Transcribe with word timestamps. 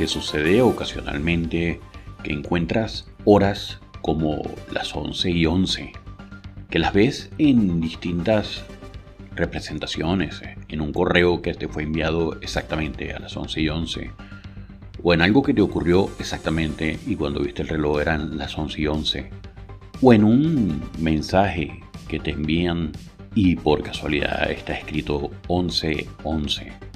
¿Te 0.00 0.08
sucede 0.08 0.62
ocasionalmente 0.62 1.78
que 2.24 2.32
encuentras 2.32 3.06
horas 3.26 3.80
como 4.00 4.40
las 4.72 4.96
11 4.96 5.30
y 5.30 5.44
11? 5.44 5.92
Que 6.70 6.78
las 6.78 6.94
ves 6.94 7.28
en 7.36 7.82
distintas 7.82 8.64
representaciones, 9.36 10.40
en 10.68 10.80
un 10.80 10.94
correo 10.94 11.42
que 11.42 11.52
te 11.52 11.68
fue 11.68 11.82
enviado 11.82 12.40
exactamente 12.40 13.12
a 13.12 13.18
las 13.18 13.36
11 13.36 13.60
y 13.60 13.68
11, 13.68 14.10
o 15.02 15.12
en 15.12 15.20
algo 15.20 15.42
que 15.42 15.52
te 15.52 15.60
ocurrió 15.60 16.08
exactamente 16.18 16.98
y 17.06 17.14
cuando 17.14 17.40
viste 17.40 17.60
el 17.60 17.68
reloj 17.68 18.00
eran 18.00 18.38
las 18.38 18.56
11 18.56 18.80
y 18.80 18.86
11, 18.86 19.30
o 20.00 20.14
en 20.14 20.24
un 20.24 20.82
mensaje 20.98 21.78
que 22.08 22.20
te 22.20 22.30
envían 22.30 22.92
y 23.34 23.54
por 23.56 23.82
casualidad 23.82 24.50
está 24.50 24.72
escrito 24.72 25.30
11 25.48 26.08
11. 26.22 26.89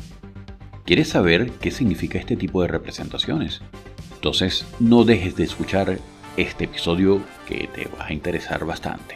¿Quieres 0.85 1.09
saber 1.09 1.51
qué 1.63 1.71
significa 1.71 2.19
este 2.19 2.37
tipo 2.37 2.61
de 2.61 2.69
representaciones? 2.69 3.63
Entonces 4.17 4.67
no 4.81 5.05
dejes 5.05 5.35
de 5.35 5.45
escuchar 5.45 5.99
este 6.37 6.65
episodio 6.65 7.23
que 7.49 7.71
te 7.75 7.87
va 7.87 8.05
a 8.05 8.13
interesar 8.13 8.67
bastante. 8.67 9.15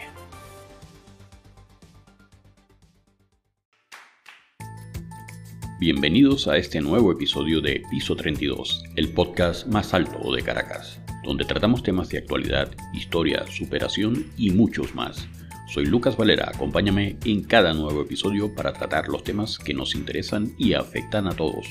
Bienvenidos 5.78 6.48
a 6.48 6.56
este 6.56 6.80
nuevo 6.80 7.12
episodio 7.12 7.60
de 7.60 7.82
Piso 7.90 8.16
32, 8.16 8.84
el 8.96 9.10
podcast 9.10 9.66
más 9.66 9.92
alto 9.92 10.32
de 10.32 10.42
Caracas, 10.42 10.98
donde 11.22 11.44
tratamos 11.44 11.82
temas 11.82 12.08
de 12.08 12.16
actualidad, 12.16 12.70
historia, 12.94 13.46
superación 13.46 14.24
y 14.38 14.52
muchos 14.52 14.94
más. 14.94 15.28
Soy 15.68 15.84
Lucas 15.84 16.16
Valera, 16.16 16.50
acompáñame 16.54 17.18
en 17.26 17.42
cada 17.42 17.74
nuevo 17.74 18.00
episodio 18.00 18.54
para 18.54 18.72
tratar 18.72 19.08
los 19.08 19.22
temas 19.22 19.58
que 19.58 19.74
nos 19.74 19.94
interesan 19.94 20.54
y 20.56 20.72
afectan 20.72 21.26
a 21.26 21.32
todos. 21.32 21.66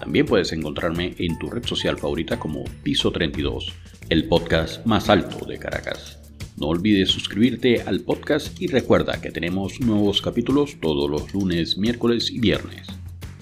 También 0.00 0.24
puedes 0.24 0.50
encontrarme 0.52 1.14
en 1.18 1.38
tu 1.38 1.50
red 1.50 1.62
social 1.64 1.98
favorita 1.98 2.38
como 2.38 2.64
Piso 2.82 3.12
32, 3.12 3.70
el 4.08 4.28
podcast 4.28 4.86
más 4.86 5.10
alto 5.10 5.44
de 5.44 5.58
Caracas. 5.58 6.18
No 6.56 6.68
olvides 6.68 7.10
suscribirte 7.10 7.82
al 7.82 8.00
podcast 8.00 8.58
y 8.62 8.66
recuerda 8.66 9.20
que 9.20 9.30
tenemos 9.30 9.78
nuevos 9.78 10.22
capítulos 10.22 10.78
todos 10.80 11.10
los 11.10 11.34
lunes, 11.34 11.76
miércoles 11.76 12.30
y 12.30 12.40
viernes. 12.40 12.86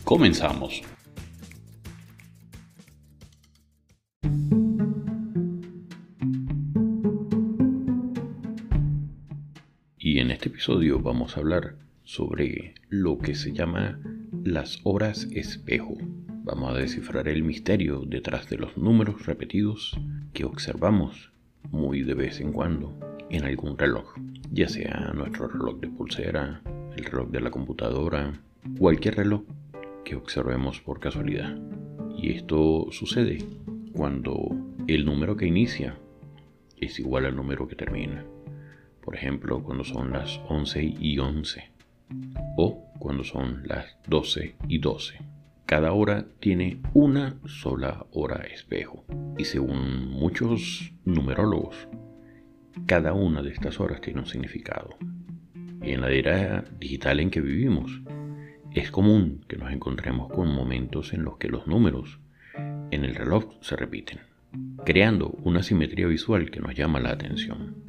Comenzamos. 0.02 0.82
Episodio 10.66 10.98
vamos 10.98 11.36
a 11.36 11.40
hablar 11.40 11.76
sobre 12.02 12.74
lo 12.88 13.18
que 13.18 13.36
se 13.36 13.52
llama 13.52 14.00
las 14.42 14.80
horas 14.82 15.28
espejo. 15.30 15.94
Vamos 16.42 16.74
a 16.74 16.78
descifrar 16.78 17.28
el 17.28 17.44
misterio 17.44 18.02
detrás 18.04 18.50
de 18.50 18.58
los 18.58 18.76
números 18.76 19.26
repetidos 19.26 19.96
que 20.32 20.44
observamos 20.44 21.30
muy 21.70 22.02
de 22.02 22.14
vez 22.14 22.40
en 22.40 22.52
cuando 22.52 22.92
en 23.30 23.44
algún 23.44 23.78
reloj, 23.78 24.12
ya 24.50 24.68
sea 24.68 25.12
nuestro 25.14 25.46
reloj 25.46 25.78
de 25.78 25.86
pulsera, 25.86 26.62
el 26.96 27.04
reloj 27.04 27.28
de 27.30 27.42
la 27.42 27.52
computadora, 27.52 28.40
cualquier 28.76 29.18
reloj 29.18 29.42
que 30.04 30.16
observemos 30.16 30.80
por 30.80 30.98
casualidad. 30.98 31.56
Y 32.18 32.32
esto 32.32 32.88
sucede 32.90 33.38
cuando 33.92 34.50
el 34.88 35.04
número 35.04 35.36
que 35.36 35.46
inicia 35.46 35.96
es 36.76 36.98
igual 36.98 37.24
al 37.24 37.36
número 37.36 37.68
que 37.68 37.76
termina. 37.76 38.24
Ejemplo, 39.16 39.62
cuando 39.62 39.82
son 39.82 40.12
las 40.12 40.42
11 40.46 40.94
y 41.00 41.18
11 41.18 41.70
o 42.58 42.84
cuando 42.98 43.24
son 43.24 43.62
las 43.66 43.96
12 44.08 44.56
y 44.68 44.78
12. 44.78 45.18
Cada 45.64 45.92
hora 45.92 46.26
tiene 46.38 46.82
una 46.92 47.38
sola 47.46 48.04
hora 48.12 48.42
espejo 48.44 49.06
y 49.38 49.44
según 49.46 50.10
muchos 50.10 50.92
numerólogos, 51.06 51.88
cada 52.84 53.14
una 53.14 53.40
de 53.40 53.52
estas 53.52 53.80
horas 53.80 54.02
tiene 54.02 54.20
un 54.20 54.26
significado. 54.26 54.98
Y 55.82 55.92
en 55.92 56.02
la 56.02 56.10
era 56.10 56.66
digital 56.78 57.18
en 57.20 57.30
que 57.30 57.40
vivimos, 57.40 58.02
es 58.74 58.90
común 58.90 59.46
que 59.48 59.56
nos 59.56 59.72
encontremos 59.72 60.30
con 60.30 60.54
momentos 60.54 61.14
en 61.14 61.24
los 61.24 61.38
que 61.38 61.48
los 61.48 61.66
números 61.66 62.20
en 62.90 63.02
el 63.06 63.14
reloj 63.14 63.54
se 63.62 63.76
repiten, 63.76 64.20
creando 64.84 65.30
una 65.42 65.62
simetría 65.62 66.06
visual 66.06 66.50
que 66.50 66.60
nos 66.60 66.74
llama 66.74 67.00
la 67.00 67.12
atención. 67.12 67.85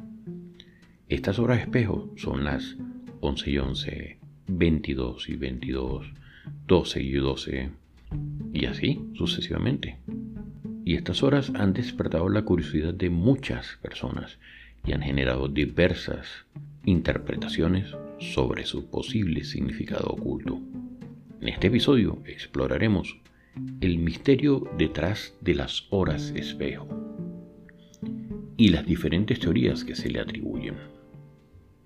Estas 1.09 1.39
horas 1.39 1.61
espejo 1.61 2.11
son 2.17 2.43
las 2.43 2.75
11 3.21 3.49
y 3.49 3.57
11, 3.59 4.17
22 4.47 5.29
y 5.29 5.35
22, 5.37 6.05
12 6.67 7.01
y 7.01 7.13
12, 7.13 7.69
y 8.51 8.65
así 8.65 8.99
sucesivamente. 9.13 9.99
Y 10.83 10.95
estas 10.95 11.23
horas 11.23 11.53
han 11.55 11.71
despertado 11.71 12.27
la 12.27 12.41
curiosidad 12.41 12.93
de 12.93 13.09
muchas 13.09 13.77
personas 13.81 14.37
y 14.85 14.91
han 14.91 15.01
generado 15.01 15.47
diversas 15.47 16.27
interpretaciones 16.83 17.95
sobre 18.19 18.65
su 18.65 18.89
posible 18.89 19.45
significado 19.45 20.07
oculto. 20.09 20.59
En 21.39 21.47
este 21.47 21.67
episodio 21.67 22.21
exploraremos 22.25 23.17
el 23.79 23.97
misterio 23.99 24.69
detrás 24.77 25.33
de 25.39 25.55
las 25.55 25.87
horas 25.89 26.33
espejo 26.35 26.85
y 28.57 28.69
las 28.69 28.85
diferentes 28.85 29.39
teorías 29.39 29.85
que 29.85 29.95
se 29.95 30.09
le 30.09 30.19
atribuyen. 30.19 30.96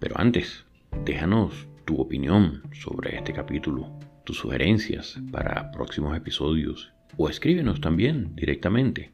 Pero 0.01 0.19
antes, 0.19 0.66
déjanos 1.06 1.69
tu 1.85 2.01
opinión 2.01 2.63
sobre 2.73 3.16
este 3.16 3.31
capítulo, 3.34 3.89
tus 4.25 4.38
sugerencias 4.38 5.22
para 5.31 5.72
próximos 5.72 6.17
episodios 6.17 6.91
o 7.17 7.29
escríbenos 7.29 7.81
también 7.81 8.35
directamente 8.35 9.11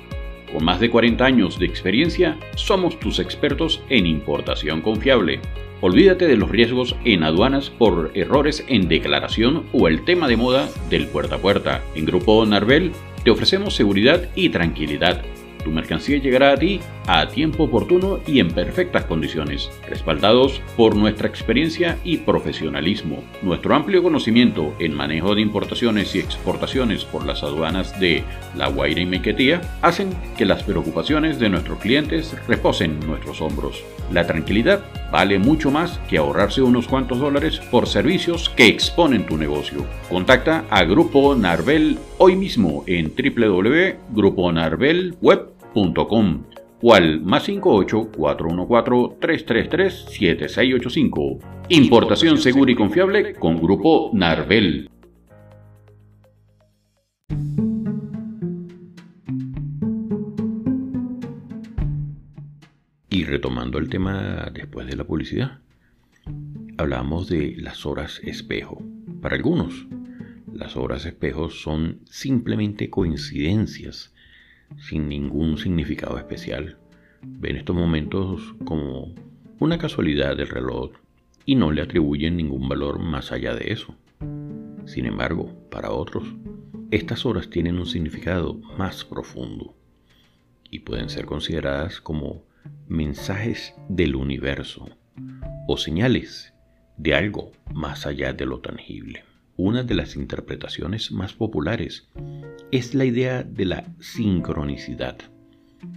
Con 0.52 0.64
más 0.64 0.80
de 0.80 0.90
40 0.90 1.24
años 1.24 1.60
de 1.60 1.68
experiencia, 1.68 2.40
somos 2.56 3.00
tus 3.00 3.20
expertos 3.20 3.84
en 3.90 4.08
importación 4.08 4.82
confiable 4.82 5.40
Olvídate 5.82 6.28
de 6.28 6.36
los 6.36 6.50
riesgos 6.50 6.98
en 7.06 7.24
aduanas 7.24 7.70
por 7.70 8.12
errores 8.14 8.66
en 8.68 8.90
declaración 8.90 9.64
o 9.72 9.88
el 9.88 10.04
tema 10.04 10.28
de 10.28 10.36
moda 10.36 10.68
del 10.90 11.08
puerta 11.08 11.36
a 11.36 11.38
puerta. 11.38 11.82
En 11.96 12.06
Grupo 12.06 12.46
Narvel 12.46 12.92
te 13.24 13.32
ofrecemos 13.32 13.76
seguridad 13.76 14.28
y 14.36 14.50
tranquilidad. 14.50 15.24
Tu 15.70 15.76
mercancía 15.76 16.18
llegará 16.18 16.54
a 16.54 16.58
ti 16.58 16.80
a 17.06 17.28
tiempo 17.28 17.66
oportuno 17.66 18.22
y 18.26 18.40
en 18.40 18.50
perfectas 18.50 19.06
condiciones, 19.06 19.70
respaldados 19.88 20.64
por 20.76 20.96
nuestra 20.96 21.28
experiencia 21.28 22.00
y 22.04 22.18
profesionalismo. 22.18 23.24
Nuestro 23.44 23.76
amplio 23.76 24.02
conocimiento 24.02 24.74
en 24.80 24.96
manejo 24.96 25.36
de 25.36 25.42
importaciones 25.42 26.16
y 26.16 26.20
exportaciones 26.20 27.06
por 27.06 27.24
las 27.24 27.44
aduanas 27.44 28.00
de 28.00 28.24
La 28.56 28.68
Guaira 28.68 29.02
y 29.02 29.06
Mequetía 29.06 29.62
hacen 29.84 30.10
que 30.40 30.46
las 30.46 30.64
preocupaciones 30.64 31.40
de 31.40 31.50
nuestros 31.50 31.78
clientes 31.78 32.36
reposen 32.48 32.98
en 33.00 33.08
nuestros 33.08 33.40
hombros. 33.40 33.84
La 34.12 34.26
tranquilidad 34.26 34.84
vale 35.12 35.38
mucho 35.38 35.70
más 35.70 36.00
que 36.10 36.18
ahorrarse 36.18 36.64
unos 36.64 36.88
cuantos 36.88 37.20
dólares 37.20 37.62
por 37.70 37.86
servicios 37.86 38.50
que 38.50 38.66
exponen 38.66 39.28
tu 39.28 39.38
negocio. 39.38 39.86
Contacta 40.10 40.66
a 40.72 40.84
Grupo 40.84 41.36
Narvel 41.36 42.00
hoy 42.18 42.36
mismo 42.36 42.84
en 42.88 43.14
www.gruponarvelweb.com 43.16 45.59
o 46.82 46.94
al 46.94 47.22
más 47.22 47.44
58 47.44 48.12
414 48.16 49.18
333 49.20 49.94
7685. 50.10 51.40
Importación 51.70 52.38
segura 52.38 52.72
y 52.72 52.76
confiable 52.76 53.34
con 53.34 53.62
Grupo 53.62 54.12
Narvel. 54.14 54.90
Y 63.12 63.24
retomando 63.26 63.80
el 63.80 63.90
tema 63.90 64.50
después 64.54 64.88
de 64.88 64.96
la 64.96 65.04
publicidad, 65.04 65.60
hablamos 66.78 67.28
de 67.28 67.56
las 67.58 67.86
horas 67.86 68.22
espejo. 68.24 68.82
Para 69.22 69.36
algunos, 69.36 69.88
las 70.54 70.78
horas 70.78 71.06
espejo 71.06 71.50
son 71.50 72.00
simplemente 72.06 72.90
coincidencias 72.90 74.14
sin 74.78 75.10
ningún 75.10 75.58
significado 75.58 76.18
especial. 76.18 76.78
Ven 77.22 77.58
estos 77.58 77.76
momentos 77.76 78.56
como 78.66 79.14
una 79.60 79.78
casualidad 79.78 80.38
del 80.38 80.48
reloj 80.48 80.92
y 81.46 81.56
no 81.56 81.72
le 81.72 81.82
atribuyen 81.82 82.38
ningún 82.38 82.70
valor 82.70 83.00
más 83.00 83.32
allá 83.32 83.56
de 83.56 83.74
eso. 83.74 83.96
Sin 84.86 85.06
embargo, 85.06 85.54
para 85.70 85.92
otros, 85.92 86.24
estas 86.92 87.26
horas 87.26 87.50
tienen 87.50 87.78
un 87.78 87.86
significado 87.86 88.56
más 88.78 89.04
profundo 89.04 89.76
y 90.72 90.80
pueden 90.80 91.10
ser 91.10 91.26
consideradas 91.26 92.02
como 92.02 92.44
mensajes 92.88 93.76
del 93.88 94.16
universo 94.16 94.90
o 95.68 95.78
señales 95.78 96.54
de 96.98 97.16
algo 97.16 97.52
más 97.74 98.06
allá 98.06 98.34
de 98.34 98.46
lo 98.46 98.60
tangible. 98.60 99.24
Una 99.56 99.84
de 99.84 99.94
las 99.94 100.16
interpretaciones 100.16 101.12
más 101.12 101.34
populares 101.34 102.10
es 102.72 102.94
la 102.94 103.06
idea 103.06 103.42
de 103.42 103.66
la 103.66 103.86
sincronicidad. 104.00 105.18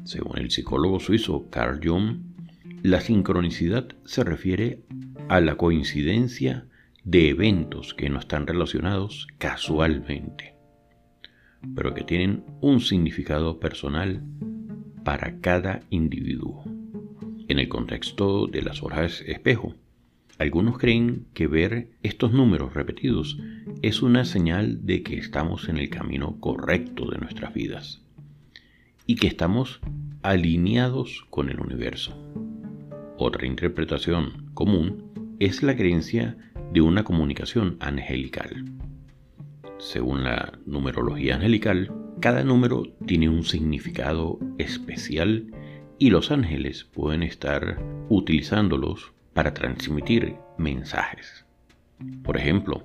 Según 0.05 0.39
el 0.39 0.51
psicólogo 0.51 1.01
suizo 1.01 1.51
Carl 1.51 1.81
Jung, 1.83 2.21
la 2.83 3.01
sincronicidad 3.01 3.89
se 4.07 4.25
refiere 4.25 4.83
a 5.29 5.41
la 5.41 5.57
coincidencia 5.57 6.67
de 7.05 7.29
eventos 7.29 7.93
que 7.93 8.09
no 8.09 8.19
están 8.19 8.47
relacionados 8.47 9.27
casualmente, 9.37 10.55
pero 11.75 11.93
que 11.93 12.05
tienen 12.05 12.45
un 12.63 12.81
significado 12.81 13.61
personal 13.61 14.23
para 15.05 15.41
cada 15.41 15.81
individuo. 15.91 16.65
En 17.49 17.59
el 17.59 17.69
contexto 17.69 18.47
de 18.47 18.63
las 18.63 18.83
horas 18.83 19.23
espejo, 19.27 19.75
algunos 20.39 20.79
creen 20.79 21.27
que 21.35 21.47
ver 21.47 21.91
estos 22.03 22.33
números 22.33 22.75
repetidos 22.75 23.39
es 23.83 24.03
una 24.03 24.25
señal 24.25 24.85
de 24.85 25.03
que 25.03 25.19
estamos 25.19 25.69
en 25.69 25.77
el 25.77 25.91
camino 25.91 26.39
correcto 26.41 27.11
de 27.11 27.19
nuestras 27.19 27.53
vidas 27.55 28.03
y 29.07 29.17
que 29.17 29.27
estamos 29.27 29.81
alineados 30.23 31.27
con 31.31 31.49
el 31.49 31.61
universo. 31.61 32.17
Otra 33.19 33.47
interpretación 33.47 34.51
común 34.55 35.37
es 35.39 35.63
la 35.63 35.77
creencia 35.77 36.37
de 36.73 36.81
una 36.81 37.05
comunicación 37.05 37.77
angelical. 37.81 38.65
Según 39.79 40.25
la 40.25 40.59
numerología 40.65 41.35
angelical, 41.35 41.93
cada 42.21 42.45
número 42.45 42.85
tiene 43.07 43.29
un 43.29 43.43
significado 43.43 44.39
especial 44.59 45.53
y 45.99 46.11
los 46.11 46.31
ángeles 46.31 46.85
pueden 46.85 47.23
estar 47.23 47.83
utilizándolos 48.09 49.13
para 49.35 49.55
transmitir 49.55 50.37
mensajes. 50.59 51.47
Por 52.23 52.37
ejemplo, 52.37 52.83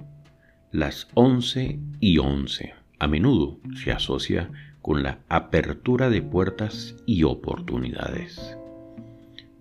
las 0.71 1.07
11 1.13 1.79
y 1.99 2.17
11 2.17 2.73
a 2.99 3.07
menudo 3.07 3.59
se 3.75 3.91
asocia 3.91 4.51
con 4.81 5.03
la 5.03 5.19
apertura 5.29 6.09
de 6.09 6.21
puertas 6.21 6.95
y 7.05 7.23
oportunidades, 7.23 8.57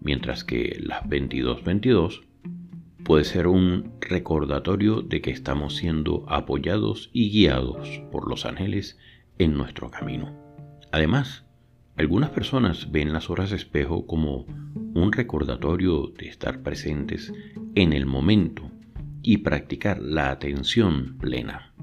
mientras 0.01 0.45
que 0.45 0.79
las 0.81 1.03
22-22 1.05 2.23
puede 3.05 3.25
ser 3.25 3.47
un 3.47 3.93
recordatorio 4.01 5.03
de 5.03 5.21
que 5.21 5.31
estamos 5.31 5.77
siendo 5.77 6.25
apoyados 6.29 7.11
y 7.13 7.31
guiados 7.31 8.03
por 8.11 8.29
los 8.29 8.45
ángeles 8.47 8.99
en 9.39 9.55
nuestro 9.55 9.91
camino. 9.91 10.33
Además, 10.93 11.45
algunas 11.97 12.31
personas 12.31 12.91
ven 12.91 13.13
las 13.13 13.31
horas 13.31 13.53
espejo 13.53 14.07
como 14.07 14.47
un 15.03 15.13
recordatorio 15.13 16.13
de 16.17 16.29
estar 16.29 16.63
presentes 16.63 17.33
en 17.75 17.93
el 17.93 18.07
momento 18.07 18.71
y 19.23 19.39
practicar 19.39 20.01
la 20.01 20.31
atención 20.31 21.19
plena. 21.19 21.75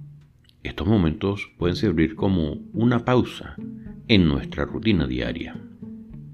Estos 0.63 0.87
momentos 0.87 1.51
pueden 1.57 1.75
servir 1.75 2.15
como 2.15 2.57
una 2.73 3.05
pausa 3.05 3.55
en 4.07 4.27
nuestra 4.27 4.65
rutina 4.65 5.05
diaria, 5.05 5.55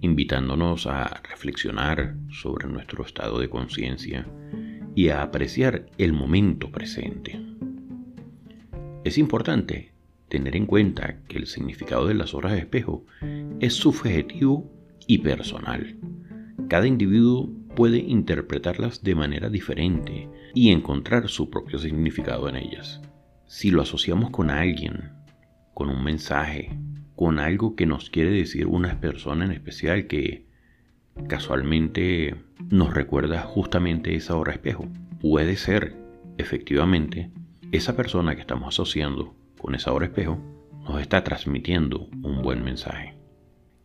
invitándonos 0.01 0.87
a 0.87 1.21
reflexionar 1.29 2.15
sobre 2.29 2.69
nuestro 2.69 3.03
estado 3.03 3.39
de 3.39 3.49
conciencia 3.49 4.25
y 4.95 5.09
a 5.09 5.21
apreciar 5.21 5.87
el 5.97 6.13
momento 6.13 6.71
presente. 6.71 7.39
Es 9.03 9.17
importante 9.17 9.91
tener 10.29 10.55
en 10.55 10.65
cuenta 10.65 11.19
que 11.27 11.39
el 11.39 11.47
significado 11.47 12.07
de 12.07 12.13
las 12.13 12.33
horas 12.33 12.53
de 12.53 12.59
espejo 12.59 13.05
es 13.59 13.73
subjetivo 13.73 14.71
y 15.07 15.17
personal. 15.17 15.97
Cada 16.69 16.85
individuo 16.85 17.49
puede 17.75 17.97
interpretarlas 17.97 19.01
de 19.01 19.15
manera 19.15 19.49
diferente 19.49 20.29
y 20.53 20.69
encontrar 20.69 21.27
su 21.27 21.49
propio 21.49 21.79
significado 21.79 22.47
en 22.47 22.57
ellas. 22.57 23.01
Si 23.47 23.71
lo 23.71 23.81
asociamos 23.81 24.29
con 24.29 24.51
alguien, 24.51 25.13
con 25.73 25.89
un 25.89 26.03
mensaje, 26.03 26.77
con 27.15 27.39
algo 27.39 27.75
que 27.75 27.87
nos 27.87 28.11
quiere 28.11 28.29
decir 28.29 28.67
una 28.67 29.01
persona 29.01 29.45
en 29.45 29.51
especial 29.51 30.05
que 30.05 30.45
casualmente 31.27 32.35
nos 32.69 32.93
recuerda 32.93 33.41
justamente 33.41 34.13
esa 34.13 34.37
hora 34.37 34.53
espejo, 34.53 34.87
puede 35.19 35.55
ser 35.55 35.97
efectivamente 36.37 37.31
esa 37.71 37.95
persona 37.95 38.35
que 38.35 38.41
estamos 38.41 38.75
asociando 38.75 39.35
con 39.59 39.73
esa 39.73 39.91
hora 39.91 40.05
espejo, 40.05 40.39
nos 40.83 41.01
está 41.01 41.23
transmitiendo 41.23 42.09
un 42.21 42.43
buen 42.43 42.63
mensaje. 42.63 43.17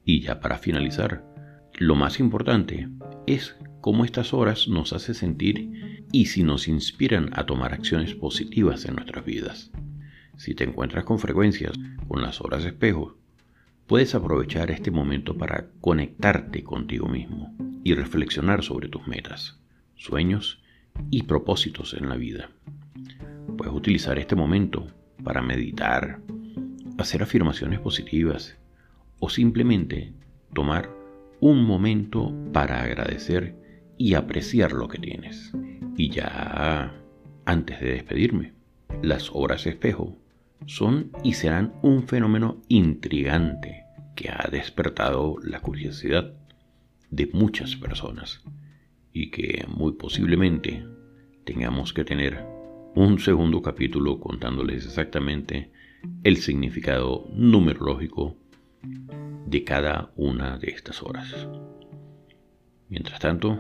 Y 0.04 0.20
ya 0.20 0.40
para 0.40 0.58
finalizar, 0.58 1.33
lo 1.79 1.97
más 1.97 2.21
importante 2.21 2.88
es 3.26 3.56
cómo 3.81 4.05
estas 4.05 4.32
horas 4.32 4.69
nos 4.69 4.93
hace 4.93 5.12
sentir 5.12 6.05
y 6.12 6.26
si 6.26 6.44
nos 6.44 6.69
inspiran 6.69 7.31
a 7.32 7.47
tomar 7.47 7.75
acciones 7.75 8.15
positivas 8.15 8.85
en 8.85 8.94
nuestras 8.94 9.25
vidas. 9.25 9.73
Si 10.37 10.55
te 10.55 10.65
encuentras 10.65 11.05
con 11.05 11.19
frecuencias 11.19 11.73
con 12.06 12.23
las 12.23 12.41
horas 12.41 12.65
espejo, 12.65 13.17
puedes 13.87 14.15
aprovechar 14.15 14.71
este 14.71 14.91
momento 14.91 15.37
para 15.37 15.67
conectarte 15.81 16.62
contigo 16.62 17.09
mismo 17.09 17.55
y 17.82 17.94
reflexionar 17.94 18.62
sobre 18.62 18.88
tus 18.88 19.06
metas, 19.09 19.59
sueños 19.97 20.62
y 21.11 21.25
propósitos 21.25 21.94
en 21.94 22.09
la 22.09 22.17
vida. 22.17 22.50
Puedes 23.59 23.75
utilizar 23.75 24.19
este 24.19 24.37
momento 24.37 24.87
para 25.23 25.43
meditar, 25.43 26.20
hacer 26.99 27.23
afirmaciones 27.23 27.81
positivas 27.81 28.56
o 29.19 29.29
simplemente 29.29 30.12
tomar 30.53 31.04
un 31.40 31.64
momento 31.64 32.32
para 32.52 32.82
agradecer 32.82 33.56
y 33.98 34.14
apreciar 34.14 34.72
lo 34.72 34.88
que 34.88 34.98
tienes. 34.98 35.52
Y 35.96 36.10
ya 36.10 36.94
antes 37.44 37.81
de 37.81 37.92
despedirme, 37.92 38.52
las 39.02 39.31
obras 39.32 39.66
espejo 39.66 40.16
son 40.66 41.10
y 41.22 41.34
serán 41.34 41.75
un 41.82 42.06
fenómeno 42.08 42.62
intrigante 42.69 43.84
que 44.16 44.31
ha 44.31 44.48
despertado 44.50 45.36
la 45.42 45.60
curiosidad 45.60 46.34
de 47.10 47.28
muchas 47.32 47.76
personas 47.76 48.42
y 49.12 49.31
que 49.31 49.64
muy 49.69 49.92
posiblemente 49.92 50.84
tengamos 51.44 51.92
que 51.92 52.04
tener 52.04 52.44
un 52.94 53.19
segundo 53.19 53.60
capítulo 53.60 54.20
contándoles 54.20 54.86
exactamente 54.86 55.70
el 56.22 56.38
significado 56.38 57.28
numerológico 57.32 58.36
de 59.55 59.63
cada 59.63 60.11
una 60.17 60.58
de 60.58 60.73
estas 60.73 61.01
horas. 61.01 61.32
Mientras 62.89 63.20
tanto, 63.20 63.56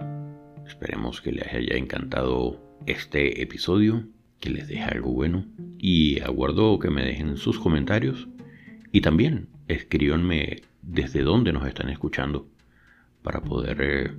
esperemos 0.66 1.20
que 1.20 1.30
les 1.30 1.46
haya 1.52 1.76
encantado 1.76 2.60
este 2.84 3.40
episodio, 3.40 4.04
que 4.40 4.50
les 4.50 4.66
deje 4.66 4.82
algo 4.82 5.12
bueno 5.12 5.46
y 5.78 6.18
aguardo 6.18 6.80
que 6.80 6.90
me 6.90 7.04
dejen 7.04 7.36
sus 7.36 7.60
comentarios 7.60 8.26
y 8.90 9.02
también 9.02 9.50
escríbanme 9.68 10.62
desde 10.82 11.22
dónde 11.22 11.52
nos 11.52 11.64
están 11.68 11.90
escuchando 11.90 12.48
para 13.22 13.44
poder 13.44 13.78
eh, 13.80 14.10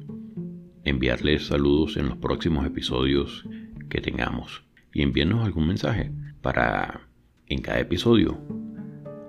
enviarles 0.85 1.47
saludos 1.47 1.97
en 1.97 2.07
los 2.07 2.17
próximos 2.17 2.65
episodios 2.65 3.45
que 3.89 3.99
tengamos 3.99 4.63
y 4.93 5.01
envíenos 5.01 5.43
algún 5.43 5.67
mensaje 5.67 6.09
para 6.41 7.01
en 7.47 7.61
cada 7.61 7.81
episodio 7.81 8.64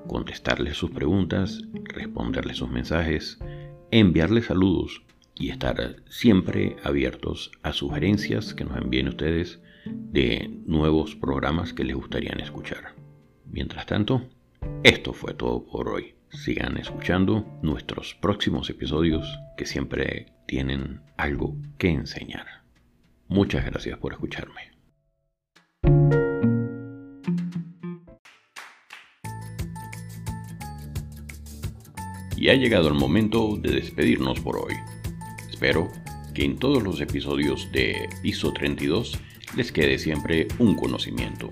contestarles 0.07 0.77
sus 0.77 0.91
preguntas, 0.91 1.63
responderles 1.85 2.59
sus 2.59 2.71
mensajes, 2.71 3.39
enviarles 3.91 4.47
saludos 4.47 5.03
y 5.35 5.51
estar 5.51 5.97
siempre 6.09 6.77
abiertos 6.83 7.53
a 7.63 7.73
sugerencias 7.73 8.55
que 8.55 8.65
nos 8.65 8.79
envíen 8.79 9.09
ustedes 9.09 9.61
de 9.85 10.51
nuevos 10.67 11.15
programas 11.15 11.73
que 11.73 11.85
les 11.85 11.97
gustarían 11.97 12.41
escuchar. 12.41 12.95
Mientras 13.45 13.87
tanto, 13.87 14.29
esto 14.83 15.13
fue 15.13 15.35
todo 15.35 15.65
por 15.65 15.89
hoy. 15.89 16.15
Sigan 16.31 16.77
escuchando 16.77 17.47
nuestros 17.63 18.15
próximos 18.15 18.69
episodios 18.69 19.39
que 19.57 19.65
siempre 19.65 20.33
tienen 20.47 21.01
algo 21.17 21.57
que 21.79 21.89
enseñar. 21.89 22.47
Muchas 23.29 23.65
gracias 23.65 23.99
por 23.99 24.13
escucharme. 24.13 24.73
Y 32.37 32.51
ha 32.51 32.55
llegado 32.55 32.89
el 32.89 32.95
momento 32.95 33.57
de 33.57 33.73
despedirnos 33.73 34.41
por 34.41 34.59
hoy. 34.59 34.75
Espero 35.49 35.91
que 36.35 36.45
en 36.45 36.59
todos 36.59 36.83
los 36.83 37.01
episodios 37.01 37.71
de 37.73 38.09
Piso 38.23 38.53
32 38.53 39.19
les 39.57 39.73
quede 39.73 39.99
siempre 39.99 40.49
un 40.59 40.75
conocimiento. 40.75 41.49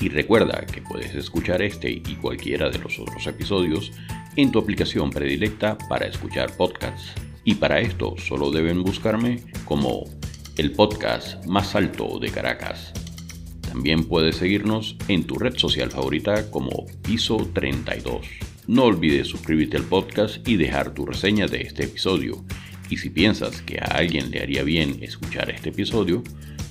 Y 0.00 0.08
recuerda 0.08 0.64
que 0.66 0.82
puedes 0.82 1.14
escuchar 1.14 1.62
este 1.62 1.90
y 1.90 2.16
cualquiera 2.20 2.70
de 2.70 2.78
los 2.78 2.98
otros 2.98 3.26
episodios 3.26 3.92
en 4.36 4.52
tu 4.52 4.60
aplicación 4.60 5.10
predilecta 5.10 5.76
para 5.88 6.06
escuchar 6.06 6.56
podcasts. 6.56 7.12
Y 7.44 7.56
para 7.56 7.80
esto 7.80 8.14
solo 8.18 8.50
deben 8.52 8.82
buscarme 8.84 9.42
como 9.64 10.04
el 10.56 10.72
podcast 10.72 11.44
más 11.46 11.74
alto 11.74 12.18
de 12.20 12.30
Caracas. 12.30 12.92
También 13.62 14.04
puedes 14.04 14.36
seguirnos 14.36 14.96
en 15.08 15.24
tu 15.24 15.34
red 15.34 15.56
social 15.56 15.90
favorita 15.90 16.50
como 16.50 16.86
Piso 17.02 17.48
32. 17.52 18.51
No 18.68 18.84
olvides 18.84 19.26
suscribirte 19.26 19.76
al 19.76 19.84
podcast 19.84 20.46
y 20.48 20.56
dejar 20.56 20.94
tu 20.94 21.04
reseña 21.04 21.46
de 21.46 21.62
este 21.62 21.84
episodio. 21.84 22.44
Y 22.88 22.96
si 22.96 23.10
piensas 23.10 23.60
que 23.62 23.78
a 23.78 23.96
alguien 23.96 24.30
le 24.30 24.40
haría 24.40 24.62
bien 24.62 25.02
escuchar 25.02 25.50
este 25.50 25.70
episodio, 25.70 26.22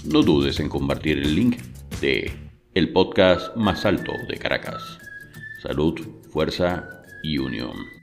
no 0.05 0.23
dudes 0.23 0.59
en 0.59 0.69
compartir 0.69 1.17
el 1.17 1.35
link 1.35 1.57
de 1.99 2.31
el 2.73 2.93
podcast 2.93 3.55
más 3.57 3.85
alto 3.85 4.13
de 4.29 4.37
Caracas. 4.37 4.99
Salud, 5.61 5.99
fuerza 6.31 7.03
y 7.23 7.37
unión. 7.37 8.00